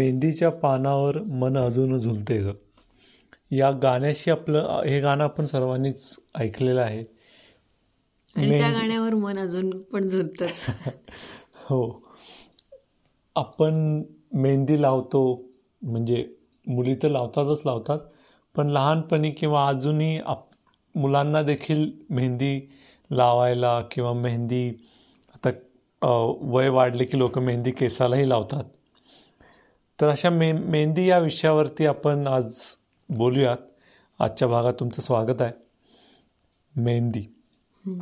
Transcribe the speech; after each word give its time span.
मेहंदीच्या 0.00 0.50
पानावर 0.50 1.22
मन 1.22 1.56
अजून 1.56 1.98
झुलते 1.98 2.38
ग. 2.38 2.50
या 3.50 3.70
गाण्याशी 3.70 4.30
आपलं 4.30 4.82
हे 4.86 5.00
गाणं 5.00 5.24
आपण 5.24 5.44
सर्वांनीच 5.44 6.16
ऐकलेलं 6.34 6.80
आहे. 6.80 7.02
आणि 8.36 8.58
त्या 8.58 8.70
गाण्यावर 8.70 9.14
मन 9.14 9.38
अजून 9.38 9.70
पण 9.82 10.08
झुलतच. 10.08 10.66
हो. 11.54 12.06
आपण 13.36 14.02
मेहंदी 14.32 14.82
लावतो 14.82 15.44
म्हणजे 15.82 16.26
मुली 16.66 16.94
तर 16.94 17.08
लावतातच 17.08 17.62
लावतात 17.66 17.98
पण 18.56 18.70
लहानपणी 18.70 19.30
किंवा 19.30 19.68
अजूनही 19.68 20.18
आप 20.18 20.46
मुलांना 20.94 21.42
देखील 21.42 21.90
मेहंदी 22.10 22.70
लावायला 23.10 23.80
किंवा 23.80 24.12
मेहंदी 24.12 24.68
आता 25.34 25.50
वय 26.40 26.68
वाढले 26.68 27.04
की 27.04 27.18
लोक 27.18 27.38
मेहंदी 27.38 27.70
केसालाही 27.70 28.28
लावतात. 28.28 28.64
तर 30.00 30.08
अशा 30.08 30.30
मे 30.30 30.52
मेहंदी 30.52 31.08
या 31.08 31.18
विषयावरती 31.18 31.86
आपण 31.86 32.26
आज 32.26 32.52
बोलूयात. 33.08 33.56
आजच्या 34.18 34.48
भागात 34.48 34.74
तुमचं 34.80 35.02
स्वागत 35.02 35.42
आहे. 35.42 35.52
मेहंदी 36.76 37.20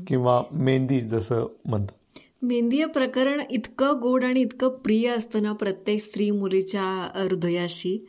किंवा 0.08 0.42
मेहंदी 0.52 1.00
जसं 1.00 1.46
म्हणतात. 1.64 2.18
मेहंदी 2.42 2.76
हे 2.76 2.84
प्रकरण 2.84 3.40
इतकं 3.50 4.00
गोड 4.02 4.24
आणि 4.24 4.40
इतकं 4.40 4.68
प्रिय 4.68 5.08
असतं 5.08 5.42
ना 5.42 5.52
प्रत्येक 5.52 6.00
स्त्री 6.00 6.30
मुलीच्या 6.30 7.10
हृदयाशी. 7.14 8.06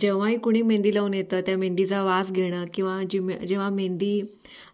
जेव्हाही 0.00 0.38
कुणी 0.38 0.62
मेहंदी 0.62 0.94
लावून 0.94 1.14
येतं 1.14 1.40
त्या 1.40 1.58
मेहंदीचा 1.58 2.02
वास 2.02 2.32
घेणं 2.32 2.64
किंवा 2.74 3.02
जी 3.10 3.46
जेव्हा 3.46 3.68
मेहंदी 3.68 4.22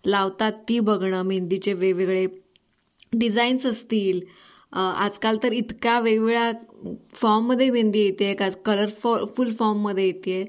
लावतात 0.06 0.52
ती 0.68 0.80
बघणं 0.80 1.22
मेहंदीचे 1.22 1.72
वेगवेगळे 1.72 2.26
डिझाईन्स 3.12 3.66
असतील 3.66 4.20
आजकाल 4.72 5.36
तर 5.42 5.52
इतक्या 5.52 5.98
वेगवेगळ्या 6.00 6.50
फॉर्ममध्ये 7.14 7.70
मेहंदी 7.70 7.98
येते 7.98 8.32
का? 8.34 8.48
कलर 8.64 8.88
फुल 9.36 9.50
फॉर्ममध्ये 9.50 10.06
येते 10.06 10.44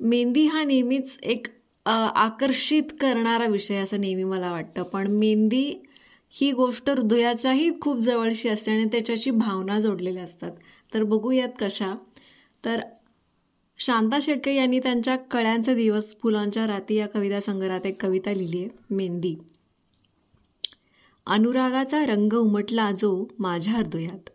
मेहंदी 0.00 0.46
हा 0.46 0.64
नेहमीच 0.64 1.18
एक 1.22 1.46
आकर्षित 1.86 2.92
करणारा 3.00 3.46
विषय 3.46 3.76
असं 3.76 4.00
नेहमी 4.00 4.24
मला 4.24 4.50
वाटतं. 4.52 4.82
पण 4.82 5.06
मेहंदी 5.06 5.64
ही 6.30 6.50
गोष्ट 6.52 6.90
हृदयाच्याही 6.90 7.70
खूप 7.80 7.98
जवळशी 7.98 8.48
असते 8.48 8.70
आणि 8.70 8.84
त्याच्याशी 8.84 9.30
भावना 9.30 9.78
जोडलेल्या 9.80 10.22
असतात. 10.24 10.52
तर 10.94 11.02
बघूयात 11.02 11.48
कशा. 11.60 11.94
तर 12.64 12.80
शांता 13.78 14.18
शेटके 14.22 14.54
यांनी 14.54 14.78
त्यांच्या 14.78 15.16
कळ्यांचे 15.16 15.74
दिवस 15.74 16.14
फुलांच्या 16.22 16.66
राती 16.66 16.94
या 16.94 17.06
कविता 17.08 17.40
संग्रहात 17.40 17.86
एक 17.86 18.02
कविता 18.02 18.32
लिहिली 18.32 18.58
आहे 18.58 18.94
मेहंदी. 18.96 19.34
अनुरागाचा 21.26 22.06
रंग 22.06 22.32
उमटला 22.32 22.90
जो 22.90 23.26
माझ्या 23.38 23.74
हृदयात. 23.74 24.30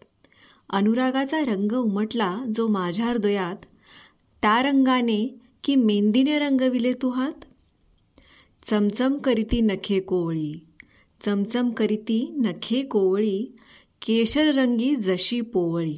अनुरागाचा 0.69 1.39
रंग 1.39 1.71
उमटला 1.71 2.41
जो 2.55 2.67
माझ्या 2.67 3.05
हृदयात. 3.05 3.65
त्या 4.41 4.61
रंगाने 4.61 5.41
की 5.63 5.75
मेंदीने 5.75 6.39
रंगविले 6.39 6.93
तू 6.93 7.09
हात? 7.09 7.45
चमचम 8.69 9.17
करीती 9.17 9.61
नखे 9.61 9.99
कोवळी. 9.99 10.65
चमचम 11.25 11.69
करीती 11.69 12.33
नखे 12.37 12.81
कोवळी. 12.81 13.55
केशर 14.01 14.55
रंगी 14.55 14.95
जशी 14.95 15.41
पोवळी. 15.41 15.97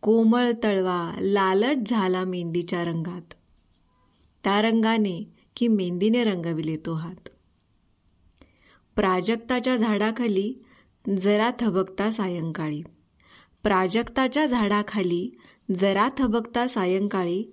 कोमळ 0.00 0.50
तळवा 0.64 1.12
लालट 1.20 1.76
झाला 1.86 2.24
मेंदीच्या 2.24 2.84
रंगात. 2.84 3.34
त्या 4.44 4.62
रंगाने 4.62 5.32
की 5.56 5.68
मेंदीने 5.68 6.24
रंगविले 6.24 6.76
तो 6.76 6.94
हात. 6.94 7.28
प्राजक्ताच्या 8.96 9.76
झाडाखाली 9.76 10.54
जरा 11.22 11.50
थबकता 11.60 12.10
सायंकाळी. 12.10 12.82
प्राजक्ताच्या 13.62 14.46
झाडाखाली 14.46 15.38
जरा 15.80 16.08
थबकता 16.18 16.66
सायंकाळी 16.66 17.44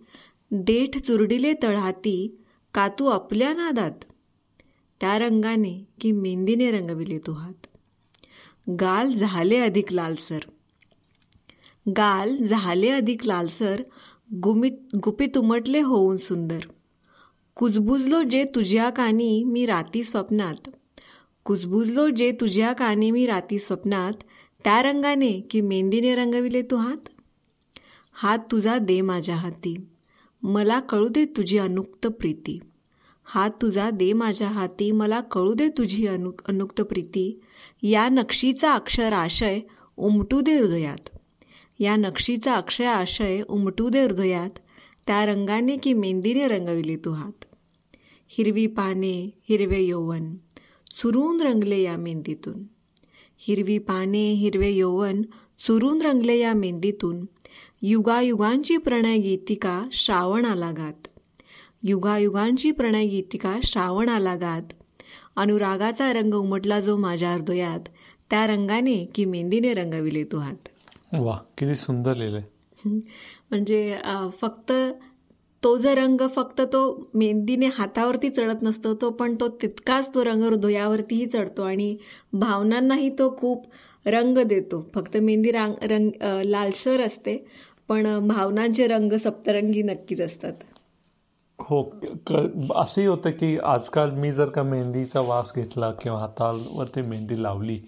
देठ 0.52 0.98
चुरडिले 0.98 1.54
तळहाती 1.64 2.38
का 2.74 2.88
तू 2.88 3.08
आपल्या 3.08 3.54
नादात. 3.54 3.92
त्या 5.02 5.20
रंगाने 5.20 5.88
की 6.02 6.12
मेहंदीने 6.12 6.72
रंगविले 6.72 7.18
तू 7.18 7.32
हात. 7.32 7.68
गाल 8.70 9.10
झाले 9.10 9.58
अधिक 9.58 9.94
लालसर. 9.94 10.40
गाल 11.90 12.38
झाले 12.38 12.90
अधिक 12.90 13.26
लालसर 13.26 13.82
गुमित 14.34 14.96
गुपित 15.04 15.38
उमटले 15.38 15.82
होऊन 15.82 16.18
सुंदर. 16.18 16.60
कुजबुजलो 17.56 18.24
जे 18.24 18.44
तुझ्या 18.44 18.90
कानी 18.90 19.44
मी 19.44 19.66
राती 19.66 20.04
स्वप्नात. 20.04 20.70
कुजबुजलो 21.46 22.10
जे 22.10 22.32
तुझ्या 22.32 22.74
काने 22.74 23.12
मी 23.12 23.26
राती 23.26 23.60
स्वप्नात 23.60 24.12
त्या 24.64 24.82
रंगाने 24.82 25.42
की 25.42 25.62
मेंदीने 25.62 26.16
रंगविले 26.16 26.62
तू 26.62 26.76
हात? 26.76 27.10
हात 28.14 28.40
तुझा 28.52 28.78
दे 28.78 29.02
माझ्या 29.02 29.36
हाती. 29.36 29.76
मला 30.44 30.80
कळू 30.80 31.08
दे 31.08 31.26
तुझी 31.26 31.58
अनुक्त 31.58 32.08
प्रीती. 32.08 32.60
हात 33.24 33.50
तुझा 33.62 33.90
दे 33.90 34.14
माझ्या 34.14 34.48
हाती 34.48 34.92
मला 34.92 35.22
कळू 35.22 35.54
दे 35.54 35.70
तुझी 35.70 36.08
अनु 36.08 36.32
अनुक्त 36.48 36.82
प्रीती. 36.82 37.40
या 37.82 38.10
नक्षीचा 38.10 38.74
अक्षर 38.74 39.14
आशय 39.14 39.60
उमटू 39.98 40.42
दे 40.42 40.54
हृदयात. 40.54 41.10
या 41.80 41.96
नक्षीचा 41.96 42.56
अक्षय 42.56 42.86
आशय 42.86 43.42
उमटू 43.50 43.90
दे 43.90 44.02
हृदयात 44.02 44.60
त्या 45.08 45.26
रंगाने 45.26 45.78
की 45.78 45.94
मेंदीने 45.94 46.48
रंगविले 46.48 46.96
तू 46.96 47.12
हात. 47.12 47.46
हिरवी 48.28 48.68
पाने 48.68 49.30
हिरवे 49.50 49.82
यौवन. 49.82 50.36
चुरून 50.98 51.42
रंगले 51.42 51.82
या 51.82 51.98
मेहंदीतून 51.98 52.64
हिरवी 53.38 53.78
पाने 53.78 54.32
हिरवे 54.32 54.72
यौवन 54.72 55.22
चुरून 55.68 56.02
रंगले 56.02 56.38
या 56.38 56.54
मेहंदीतून 56.54 57.26
युगायुगांची 57.82 58.78
प्रणय 58.78 59.18
गीतिका 59.18 59.84
श्रावण 59.92 60.46
आला 60.46 60.72
गात. 60.72 61.08
युगायुगांची 61.84 62.72
प्रणय 62.72 63.06
गीतिका 63.06 63.60
श्रावण 63.64 64.10
आला 64.10 64.36
गात. 64.36 64.62
अनुरागाचा 65.36 66.14
रंग 66.14 66.34
उमटला 66.34 66.80
जो 66.80 66.98
माझ्या 66.98 67.34
हृदयात 67.34 67.80
त्या 68.30 68.48
रंगाने 68.48 69.06
की 69.16 69.26
मेहंदीने 69.26 69.74
रंगविले 69.74 70.24
तो 70.24 70.38
हात. 70.38 70.70
वा 71.14 71.40
किती 71.58 71.76
सुंदर 71.76 72.16
लिहिलंय. 72.16 72.44
म्हणजे 73.50 73.98
फक्त 74.42 74.74
तो 75.64 75.78
जो 75.78 75.94
रंग 75.94 76.22
फक्त 76.36 76.62
तो 76.74 76.80
मेहंदीने 77.16 77.68
हातावरती 77.76 78.30
चढत 78.30 78.64
नसतो 78.64 78.94
तो 79.02 79.10
पण 79.20 79.36
तो 79.36 79.48
तितकाच 79.62 80.10
तो 80.14 80.24
रंग 80.26 80.44
हृदयावरतीही 80.44 81.26
चढतो 81.26 81.64
आणि 81.64 81.96
भावनांनाही 82.34 83.10
तो 83.20 83.30
खूप 83.38 83.66
रंग 84.06 84.38
देतो. 84.40 84.82
फक्त 84.96 85.18
मेहंदी 85.18 85.52
रांग 85.52 85.74
रंग 85.92 86.10
लालसर 86.46 87.02
असते 87.02 87.38
पण 87.90 88.28
भावनांचे 88.28 88.88
रंग 88.88 89.14
सप्तरंगी 89.20 89.84
नक्कीच 89.84 90.22
असतात. 90.22 90.54
हो 91.60 91.82
असंही 92.76 93.08
होतं 93.08 93.32
की 93.32 93.58
आजकाल 93.66 94.12
मी 94.12 94.32
जर 94.32 94.50
का 94.50 94.64
मेहंदीचा 94.64 95.20
वास 95.22 95.52
घेतला 95.56 95.92
किंवा 96.02 96.20
हातावरती 96.20 97.02
मेहंदी 97.02 97.42
लावली 97.44 97.80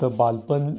तर 0.00 0.08
बालपण 0.16 0.70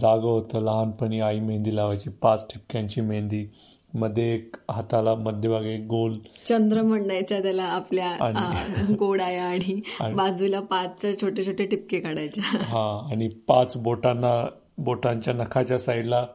जागं 0.00 0.28
होतं. 0.28 0.60
लहानपणी 0.60 1.20
आई 1.20 1.40
मेहंदी 1.40 1.76
लावायची 1.76 2.10
पाच 2.22 2.46
ठिपक्यांची 2.52 3.00
मेहंदी 3.00 3.46
मध्ये 3.94 4.34
एक 4.34 4.56
हाताला 4.70 5.14
मध्यभागी 5.14 5.76
गोल 5.76 6.18
चंद्र 6.48 6.82
म्हणायच्या 6.82 7.42
त्याला 7.42 7.62
आपल्या 7.62 8.16
गोडाया 8.98 9.44
आणि 9.44 9.80
बाजूला 10.14 10.60
पाच 10.60 11.02
छोटे 11.22 11.46
छोटे 11.46 11.66
टिपके 11.66 12.00
काढायच्या. 12.00 12.44
हा 12.44 13.08
आणि 13.10 13.28
पाच 13.28 13.76
बोटांना 13.76 14.46
बोटांच्या 14.78 15.34
नखाच्या 15.34 15.78
साईडला 15.78 16.26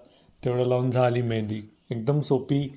तेवढं 0.46 0.66
लावून 0.66 0.92
झाली 0.92 1.22
मेहंदी. 1.22 1.62
एकदम 1.92 2.20
सोपी 2.20 2.74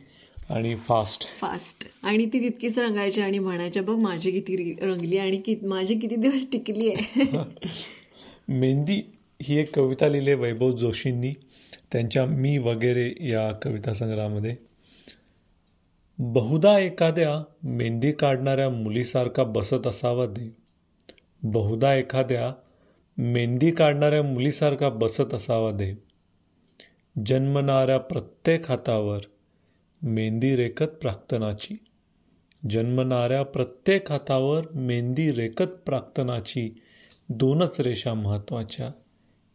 आणि 0.51 0.75
फास्ट 0.77 1.25
फास्ट 1.41 1.89
आणि 2.03 2.27
ती 2.27 2.41
तितकीच 2.41 2.79
रंगायची 2.79 3.21
आणि 3.21 3.39
म्हणायच्या 3.39 3.83
बघ 3.83 3.97
माझी 3.97 4.31
किती 4.31 4.77
रंगली 4.83 5.19
आणि 5.19 5.37
कि 5.37 5.55
माझी 5.63 5.95
किती 5.95 6.17
दिवस 6.17 6.47
टिकली 6.53 6.93
आहे. 6.93 7.27
मेहंदी 8.49 9.01
ही 9.43 9.59
एक 9.59 9.75
कविता 9.77 10.09
लिहिली 10.09 10.35
वैभव 10.35 10.71
जोशींनी. 10.71 11.33
त्यांच्या 11.95 12.27
मी 12.27 12.59
वगैरे 12.59 13.13
या 13.21 13.53
कविता 13.53 13.93
संग्रहामध्ये 13.93 14.57
बहुधा 16.19 16.79
एखाद्या 16.79 17.45
मेहंदी 17.63 18.13
काढणाऱ्या 18.13 18.71
मुलीसारखा 18.71 19.45
बसत 19.45 19.87
असावा 19.87 20.27
दे. 20.27 20.57
बहुधा 21.43 21.95
एखाद्या 21.95 22.53
मेहंदी 23.19 23.71
काढणाऱ्या 23.71 24.23
मुलीसारखा 24.23 24.89
बसत 24.89 25.35
असावा 25.35 25.71
दे. 25.71 25.95
जन्मणाऱ्या 27.27 27.99
प्रत्येक 27.99 28.71
हातावर 28.71 29.21
मेहंदी 30.03 30.57
रेखत 30.57 30.85
प्राक्तनाची. 30.85 31.75
जन्मणाऱ्या 32.71 33.43
प्रत्येक 33.43 34.13
हातावर 34.13 34.65
मेहंदी 34.75 35.33
रेखत 35.33 35.71
प्राक्तनाची 35.87 36.81
दोनच 37.29 37.81
रेषा 37.81 38.15
महत्त्वाच्या 38.15 38.91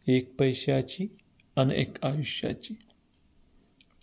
एक 0.06 0.34
पैशाची 0.38 1.16
आणि 1.56 1.74
एक 1.76 2.04
आयुष्याची. 2.04 2.74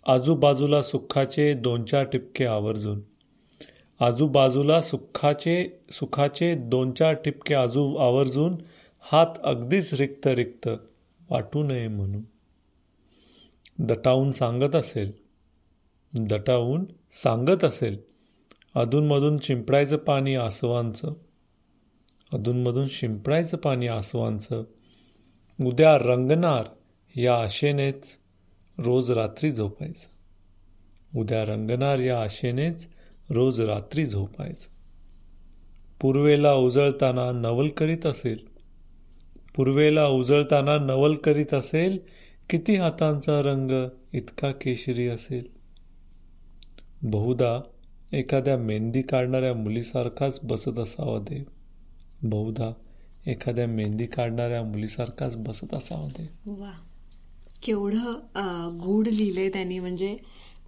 आजूबाजूला 0.06 0.82
सुखाचे 0.82 1.54
दोन 1.54 1.84
चार 1.84 2.04
टिपके 2.04 2.46
आवर्जून. 2.46 3.00
आजूबाजूला 4.00 4.80
सुखाचे 4.80 5.80
सुखाचे 5.90 6.54
दोन 6.54 6.92
चार 6.92 7.12
टिपके 7.12 7.54
आजू 7.54 7.96
आवर्जून 7.96 8.56
हात 9.00 9.26
अगदीच 9.44 9.94
रिक्त 9.94 10.26
रिक्त 10.26 10.68
वाटू 11.30 11.62
नये 11.62 11.88
म्हणून. 11.88 12.22
दटावून 13.78 14.30
सांगत 14.30 14.76
असेल. 14.76 15.12
दटावून 16.14 16.84
सांगत 17.12 17.64
असेल. 17.64 17.98
अधूनमधून 18.74 19.38
शिंपडायचं 19.42 19.96
पाणी 19.96 20.34
आसवांचं. 20.34 21.12
अधूनमधून 22.32 22.88
शिंपडायचं 22.90 23.56
पाणी 23.56 23.86
आसवांचं. 23.86 24.62
उद्या 25.60 25.98
रंगणार. 25.98 26.64
या 27.18 27.36
आशेनेच 27.36 28.04
रोज 28.78 29.10
रात्री 29.10 29.52
झोपायचं. 29.52 30.08
उद्या 31.18 31.44
रंगणार 31.44 31.98
या 31.98 32.22
आशेनेच 32.22 32.88
रोज 33.30 33.60
रात्री 33.60 34.06
झोपायचं. 34.06 34.68
पूर्वेला 36.00 36.54
उजळताना 36.54 37.32
नवल 37.32 37.68
करीत 37.68 38.06
असेल. 38.06 38.38
पूर्वेला 39.56 40.06
उजळताना 40.06 40.78
नवल 40.78 41.14
करीत 41.14 41.54
असेल 41.54 41.98
किती 42.50 42.76
हातांचा 42.76 43.42
रंग 43.42 43.88
इतका 44.12 44.50
केशरी 44.50 45.08
असेल. 45.08 45.48
बहुधा 47.02 47.60
एखाद्या 48.12 48.58
मेहंदी 48.58 49.02
काढणाऱ्या 49.02 49.54
मुलीसारखाच 49.54 50.40
बसत 50.42 50.78
असावा 50.78 51.18
देव. 51.18 51.42
बहुधा 52.22 52.72
एखाद्या 53.26 53.66
मेहंदी 53.66 54.06
काढणाऱ्या 54.06 54.62
मुलीसारखाच 54.62 55.36
बसत 55.36 55.74
असावा 55.74 56.08
देव. 56.08 56.50
केवढं 57.62 58.78
गूढ 58.80 59.08
लिहिलंय 59.08 59.48
त्यांनी. 59.48 59.78
म्हणजे 59.78 60.16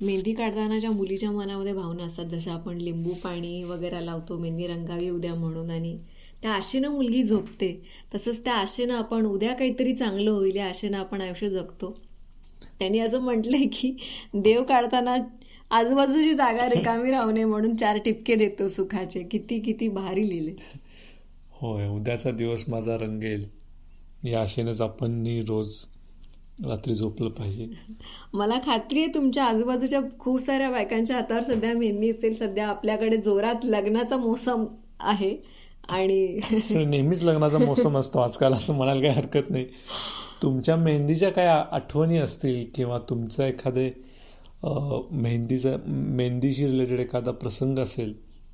मेहंदी 0.00 0.32
काढताना 0.34 0.78
ज्या 0.78 0.90
मुलीच्या 0.90 1.30
मनामध्ये 1.30 1.72
भावना 1.72 2.04
असतात 2.04 2.26
जसं 2.26 2.50
आपण 2.50 2.76
लिंबू 2.76 3.12
पाणी 3.24 3.62
वगैरे 3.64 4.04
लावतो 4.06 4.38
मेहंदी 4.38 4.66
रंगावी 4.66 5.08
उद्या 5.10 5.34
म्हणून 5.34 5.70
आणि 5.70 5.96
त्या 6.42 6.52
आशेनं 6.52 6.88
मुलगी 6.88 7.22
झोपते. 7.22 7.72
तसंच 8.14 8.44
त्या 8.44 8.54
आशेनं 8.54 8.94
आपण 8.94 9.26
उद्या 9.26 9.52
काहीतरी 9.54 9.94
चांगलं 9.96 10.30
होईल 10.30 10.56
या 10.56 10.68
आशेनं 10.68 10.98
आपण 10.98 11.20
आयुष्य 11.20 11.50
जगतो. 11.50 11.96
त्यांनी 12.78 12.98
असं 12.98 13.20
म्हटलंय 13.20 13.66
की 13.72 13.96
देव 14.34 14.62
काढताना 14.64 15.16
आजूबाजूची 15.70 16.32
जागा 16.34 16.68
रिकामी 16.68 17.10
राहू 17.10 17.30
नये 17.30 17.44
म्हणून 17.44 17.76
चार 17.76 17.98
टिपके 18.04 18.34
देतो 18.34 18.68
सुखाचे. 18.68 19.22
किती 19.22 19.58
किती 19.60 19.88
भारी 19.88 20.28
लिहिले. 20.28 20.54
होय 21.52 21.88
उद्याचा 21.88 22.30
दिवस 22.30 22.64
माझा 22.68 22.96
रंगेल. 22.96 23.44
या 24.24 24.40
आशेनेच 24.40 24.80
आपण 24.80 25.24
रोज 25.48 25.74
रात्री 26.62 26.94
झोपलं 26.94 27.30
पाहिजे. 27.30 27.66
मला 28.32 28.58
खात्री 28.66 29.00
आहे 29.00 29.12
तुमच्या 29.14 29.44
आजूबाजूच्या 29.44 30.00
खूप 30.18 30.40
साऱ्या 30.40 30.70
बायकांच्या 30.70 31.16
हातावर 31.16 31.42
सध्या 31.42 31.72
मेहंदी 31.74 32.10
असेल 32.10 32.34
सध्या 32.36 32.66
आपल्याकडे 32.68 33.16
जोरात 33.16 33.64
लग्नाचा 33.64 34.16
मोसम 34.16 34.64
आहे 35.00 35.34
आणि 35.88 36.40
नेहमीच 36.70 37.24
लग्नाचा 37.24 37.58
मोसम 37.58 37.96
असतो 37.98 38.18
आजकाल 38.18 38.54
असं 38.54 38.74
म्हणायला 38.74 39.00
काही 39.00 39.14
हरकत 39.14 39.50
नाही. 39.50 39.66
तुमच्या 40.42 40.76
मेहंदीच्या 40.76 41.30
काय 41.30 41.46
आठवणी 41.46 42.18
असतील 42.18 42.64
किंवा 42.74 42.98
तुमचं 43.10 43.44
एखादे 43.44 43.90
मेहंदीचा 44.64 45.76
मेहंदीशी 45.86 46.66
रिलेटेड 46.66 47.00
एखादा 47.00 47.30
प्रसंग 47.32 47.78
असेल 47.78 48.12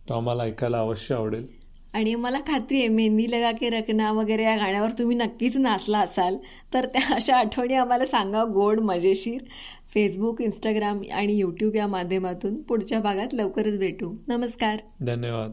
तो 0.09 0.15
आम्हाला 0.15 0.43
ऐकायला 0.43 0.79
अवश्य 0.79 1.15
आवडेल. 1.15 1.47
आणि 1.97 2.15
मला 2.15 2.39
खात्री 2.39 2.79
आहे 2.79 2.89
मेहंदी 2.89 3.31
लगा 3.31 3.53
के 3.53 3.69
रखना 3.69 4.13
वगैरे 4.13 4.45
या 4.45 4.57
गाण्यावर 4.57 4.89
तुम्ही 4.99 5.17
नक्कीच 5.17 5.57
नाचला 5.57 5.99
असाल. 5.99 6.37
तर 6.75 6.87
त्या 6.87 7.15
अशा 7.15 7.37
आठवणी 7.37 7.75
आम्हाला 7.75 8.07
सांगा 8.07 8.45
गोड 8.45 8.81
मजेशीर. 8.81 9.41
फेसबुक 9.95 10.43
इंस्टाग्राम 10.43 11.01
आणि 11.13 11.37
यूट्यूब 11.39 11.77
या 11.77 11.87
माध्यमातून 11.87 12.63
पुढच्या 12.63 13.01
भागात 13.01 13.35
लवकरच 13.35 13.79
भेटू. 13.79 14.17
नमस्कार. 14.29 14.77
धन्यवाद. 15.01 15.53